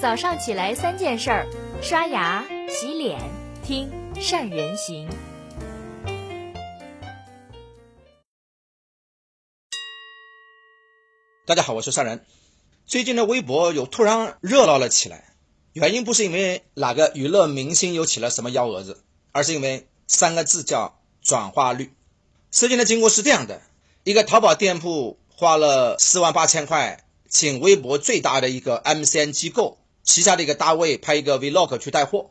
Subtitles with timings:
[0.00, 1.48] 早上起来三件事儿：
[1.82, 3.18] 刷牙、洗脸、
[3.64, 5.08] 听善人行。
[11.44, 12.24] 大家好，我是善人。
[12.86, 15.34] 最近的微博又突然热闹了起来，
[15.72, 19.02] 原因不是因为哪个娱乐明星又起了什么幺蛾子，
[19.32, 21.92] 而是因为三个字叫转化率。
[22.52, 23.62] 事情的经过是这样的：
[24.04, 29.76] 一个淘宝店铺花了四万八千块，请微博最大的一个 MCN 机构
[30.08, 32.30] 旗下的一个大卫拍一个 Vlog 去带货，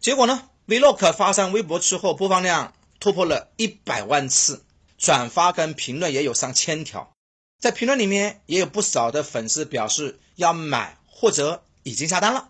[0.00, 4.64] 结果呢，Vlog 发上微博之后，播放量突破了一百万次，
[4.96, 7.12] 转发跟评论也有上千条。
[7.60, 12.48] 在评论里面也有不少的粉丝表示要买或者已经下单了，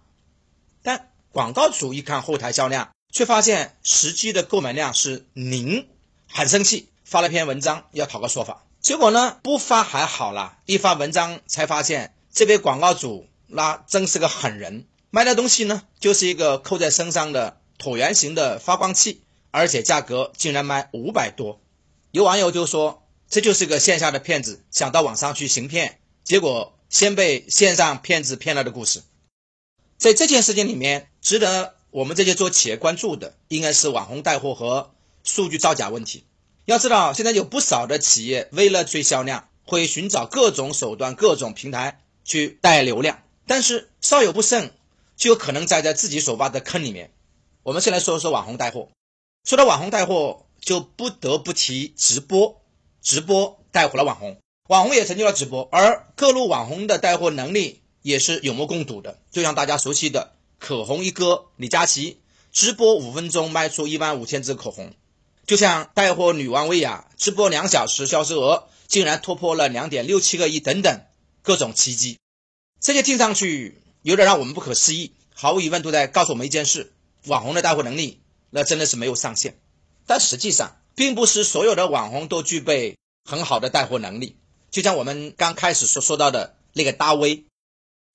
[0.84, 5.88] 但广告主一看后台销量，却发现实际的购买量是零，
[6.28, 8.64] 很生气，发了篇文章要讨个说法。
[8.80, 21.60] 结果呢，不发还好啦，一发文章才发现这位广告主那真是个狠人，卖的东西呢就是一个扣在身上的椭圆形的发光器，而且价格竟然卖五百多。
[22.12, 23.02] 有网友就说。
[23.32, 29.04] 这就是个线下的骗子想到网上去行骗，结果先被线上骗子骗了的故事。
[29.98, 36.24] 在这件事情里面，值得我们这些做企业关注的，应该是网红带货和数据造假问题。
[36.64, 44.72] 要知道，现在有不少的企业为了追销量，会寻找各种手段、各种平台去带流量，但是稍有不慎，
[45.16, 47.12] 就有可能栽在自己所挖的坑里面。
[47.62, 48.88] 我们先来说说网红带货。
[49.44, 52.60] 说到网红带货，就不得不提直播。
[53.02, 54.38] 直播带火了网红，
[54.68, 59.18] 网红也成就了直播，而各路网红的带货能力也是有目共睹的。
[59.30, 62.20] 就像大家熟悉的口红一哥李佳琦，
[62.52, 64.90] 直播五分钟卖出一万五千支口红；
[65.46, 71.00] 就像带货女王薇娅，直播两小时销售额竟然突破了两点六七个亿，等等
[71.42, 72.18] 各种奇迹。
[72.80, 76.92] 这些听上去有点让我们不可思议，毫无疑问都在告诉我们一件事：
[77.26, 79.58] 网红的带货能力那真的是没有上限。
[80.06, 82.96] 但实际上，并不是所有的网红都具备
[83.28, 84.36] 很好的带货能力，
[84.70, 87.44] 就像我们刚开始所说到的那个大 V，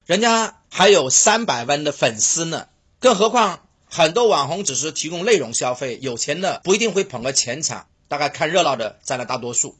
[0.07, 2.68] 人家还有三百万的粉丝呢。
[3.00, 9.78] 更何况很多网红只是提供内容消费，有钱的不一定会捧个钱场，大概看热闹的占了大多数。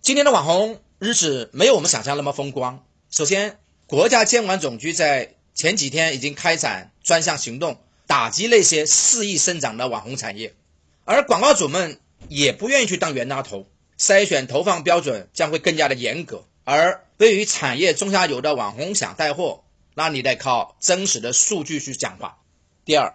[0.00, 2.82] 今天的网红日子没有我们想象那么风光。
[3.10, 3.58] 首先，
[3.92, 7.76] 国家监管总局在前几天已经开展专项行动，
[8.06, 10.54] 打击那些肆意生长的网红产业，
[11.04, 11.98] 而广告主们。
[12.28, 13.66] 也不愿意去当冤大头，
[13.98, 16.44] 筛选投放标准将会更加的严格。
[16.62, 19.64] 而对于产业中下游的网红想带货，
[19.94, 22.38] 那你得靠真实的数据去讲话。
[22.84, 23.12] 第二，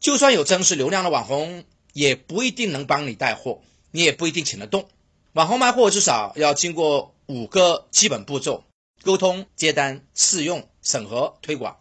[0.00, 3.62] 就算有真实流量的网红，也不一定能帮你带货，
[3.92, 4.88] 你也不一定请得动。
[5.34, 8.64] 网红卖货至少要经过五个基本步骤：
[9.02, 11.78] 沟通、接单、试用、审核、推广。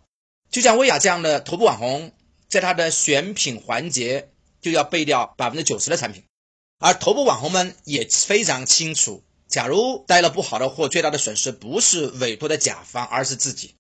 [0.50, 2.12] 就像薇娅这样的头部网红，
[2.48, 4.30] 在他的选品环节
[4.62, 6.24] 就要备掉百分之九十的产品。
[6.80, 13.76] 而头部网红们也非常清楚，假如带了不好的货，最大的损失不是委托的甲方，而是自己。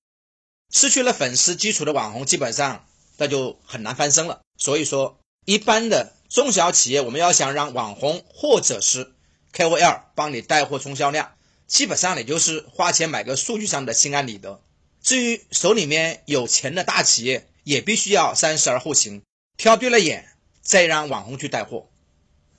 [0.73, 2.85] 失去了粉丝基础的网红，基本上
[3.17, 4.41] 那就很难翻身了。
[4.57, 9.13] 所以说，一般的中小企业，我们要想让网红或者是
[9.53, 11.36] KOL 帮你带货冲销量，
[11.67, 14.61] 基本上也就是花钱买个数据上的心安理得。
[15.03, 19.21] 至于手里面有钱的大企业，也必须要三思而后行，
[19.57, 20.29] 挑对了眼，
[20.61, 21.89] 再让网红去带货。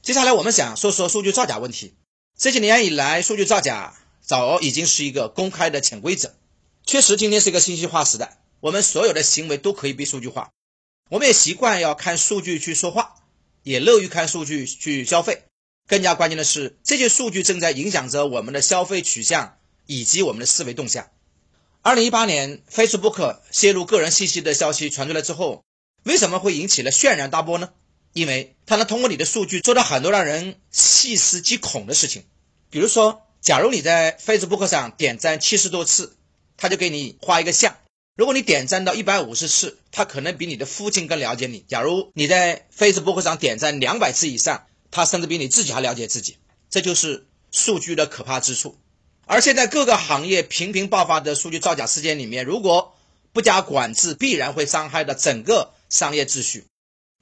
[0.03, 1.95] 接下来我们想说说数据造假问题。
[2.39, 6.35] 这些年以来，数据造假早已经是一个公开的潜规则。
[6.87, 10.51] 确实，今天是一个信息化时代，我们所有的行为都可以被数据化。
[11.11, 13.17] 我们也习惯要看数据去说话，
[13.63, 15.43] 也乐于看数据去消费。
[15.89, 19.57] 更加关键的是，这些数据正在影响着我们的消费取向
[19.87, 21.09] 以及我们的思维动向。
[21.81, 25.65] 二零一八年，Facebook 泄露个人信息的消息传出来之后，
[26.03, 27.71] 为什么会引起了轩然大波呢？
[28.13, 32.25] 因为它能通过你的数据做到很多让人细思极恐的事情，
[32.69, 36.17] 比如说，假如你在 Facebook 上点赞七十多次，
[36.59, 37.73] 他就给你画一个像；
[38.15, 46.37] 如果你点赞到一百五十次，他可能比你的父亲更了解你；假如你在 Facebook 上点赞两百次以上，他甚至比你自己还了解自己。
[46.71, 48.79] 这就是数据的可怕之处。
[49.27, 52.95] 而现在各个行业频频爆发的数据造假事件里面，如果
[53.33, 56.67] 不加管制，必然会伤害到整个商业秩序。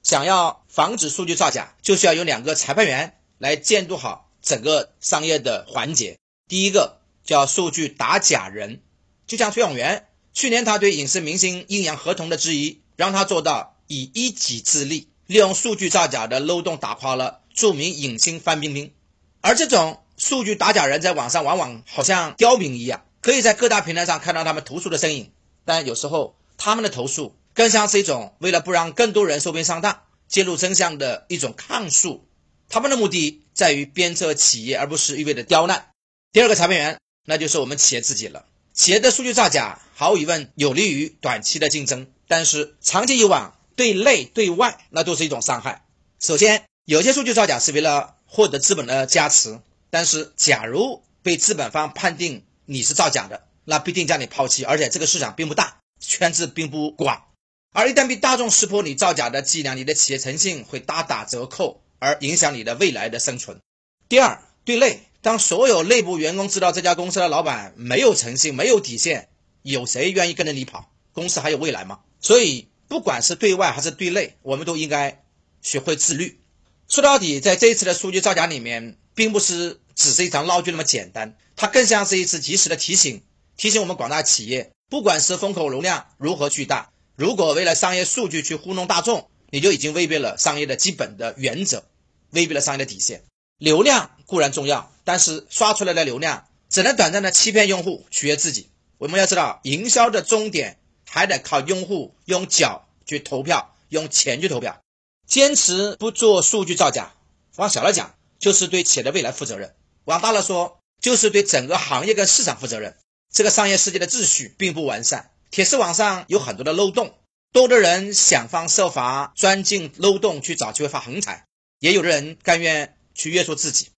[0.03, 6.17] 想要防止数据造假，就需要有两个裁判员来监督好整个商业的环节。
[6.47, 8.81] 第一个叫数据打假人，
[9.25, 18.93] 就像崔永元，去年他对影视明星阴阳合同的质疑，让他做到以一己之力，利用数据造假的漏洞打垮了著名影星范冰冰。
[19.41, 25.31] 而这种数据打假人在网上往往好像刁民一样，可以在各大平台上看到他们投诉的身影，
[25.65, 32.23] 但有时候他们的投诉更像是一种为了不让更多人受骗上当、揭露真相的一种抗诉。
[32.69, 35.89] 他们的目的在于鞭策企业，而不是一味的刁难。
[36.31, 38.45] 第二个裁判员，那就是我们企业自己了。
[38.73, 45.83] 企业的数据造假，毫无疑问有利于短期的竞争，但是长期以往，对内对外那都是一种伤害。
[46.19, 57.25] 首先，有些数据造假是为了获得资本的加持，但是假如被资本方判定你是造假的，那必定将你抛弃，而且这个市场并不大，圈子并不广。
[57.73, 61.83] 而一旦被大众识破你造假的伎俩，你的企业诚信会大打折扣。
[61.99, 63.59] 而影响你的未来的生存。
[64.07, 69.29] 第二，对内，当所有内部员工知道这家公司的老板没有诚信、没有底线，
[69.63, 70.91] 有谁愿意跟着你跑？
[71.11, 72.01] 公司还有未来吗？
[72.21, 75.23] 所以，不管是对外还是对内，我们都应该
[75.63, 76.39] 学会自律。
[76.87, 83.23] 说到底，在这一次的数据造假里面，并不是只是一场闹剧那么简单，它更像是一次及时的提醒，
[83.57, 89.29] 提醒我们广大企业，不管是风口流量如何巨大，如果为了商业数据去糊弄大众。
[89.49, 91.85] 你就已经违背了商业的基本的原则，
[92.31, 93.23] 违背了商业的底线。
[93.57, 98.67] 流量固然重要，但是刷出来的流量只能短暂的欺骗用户，取悦自己。
[98.97, 104.81] 我们要知道，营销的终点还得靠用户用脚去投票，用钱去投票。
[105.27, 107.13] 坚持不做数据造假，
[107.57, 109.71] 往小了讲，就是对企业的未来负责任；
[110.05, 112.95] 往大了说，就是对整个行业跟市场负责任。
[113.29, 117.13] 这个商业世界的秩序并不完善，铁丝网上有很多的漏洞。
[117.51, 121.45] 多的人想方设法钻进漏洞去找机会发横财，
[121.79, 123.89] 也有的人甘愿去约束自己，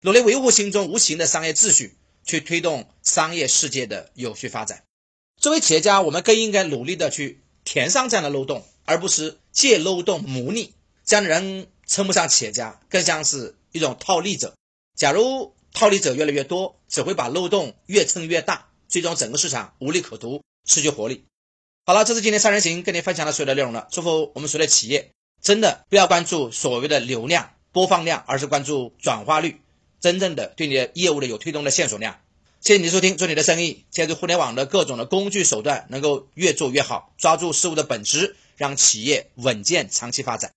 [0.00, 4.84] 努力维护心中无形的商业秩序，去推动商业世界的有序发展。
[5.36, 10.74] 作为企业家，我们更应该努力的去填上这样的漏洞，而不是借漏洞牟利。
[11.08, 14.54] 这样的人称不上企业家，更像是一种套利者。
[14.94, 21.24] 假如套利者越来越多，只会把漏洞越撑越大，最终整个市场无利可图，失去活力。
[21.86, 23.88] 好了，这是今天三人行跟你分享的所有的内容了。
[23.90, 25.10] 祝福我们所有的企业，
[25.40, 29.62] 真的不要关注所谓的流量、播放量，而是关注转化率，
[30.00, 32.20] 真正的对你的业务的有推动的线索量。
[32.60, 40.52] 谢谢你收听，祝你的生意借助互联网的各种的工具手段，能够越做越好，抓住事物的本质，让企业稳健长期发展。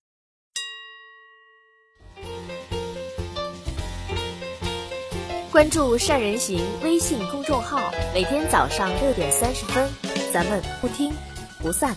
[5.52, 7.78] 关注善人行微信公众号，
[8.14, 9.86] 每天早上六点三十分。
[10.32, 11.12] 咱们不听
[11.58, 11.94] 不散。